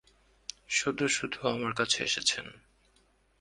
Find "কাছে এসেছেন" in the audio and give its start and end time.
1.73-2.45